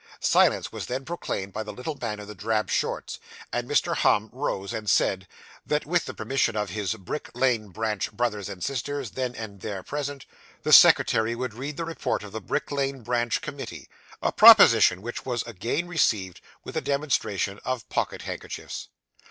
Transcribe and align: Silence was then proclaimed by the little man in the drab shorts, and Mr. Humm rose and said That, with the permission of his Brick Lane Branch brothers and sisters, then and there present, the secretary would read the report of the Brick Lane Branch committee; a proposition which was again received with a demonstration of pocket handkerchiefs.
Silence 0.19 0.71
was 0.71 0.87
then 0.87 1.05
proclaimed 1.05 1.53
by 1.53 1.61
the 1.61 1.71
little 1.71 1.95
man 2.01 2.19
in 2.19 2.25
the 2.25 2.33
drab 2.33 2.71
shorts, 2.71 3.19
and 3.53 3.69
Mr. 3.69 3.97
Humm 3.97 4.31
rose 4.33 4.73
and 4.73 4.89
said 4.89 5.27
That, 5.63 5.85
with 5.85 6.05
the 6.05 6.15
permission 6.15 6.55
of 6.55 6.71
his 6.71 6.95
Brick 6.95 7.29
Lane 7.35 7.67
Branch 7.69 8.11
brothers 8.11 8.49
and 8.49 8.63
sisters, 8.63 9.11
then 9.11 9.35
and 9.35 9.61
there 9.61 9.83
present, 9.83 10.25
the 10.63 10.73
secretary 10.73 11.35
would 11.35 11.53
read 11.53 11.77
the 11.77 11.85
report 11.85 12.23
of 12.23 12.31
the 12.31 12.41
Brick 12.41 12.71
Lane 12.71 13.03
Branch 13.03 13.39
committee; 13.41 13.87
a 14.23 14.31
proposition 14.31 15.03
which 15.03 15.23
was 15.23 15.43
again 15.43 15.87
received 15.87 16.41
with 16.63 16.75
a 16.75 16.81
demonstration 16.81 17.59
of 17.63 17.87
pocket 17.89 18.23
handkerchiefs. 18.23 18.87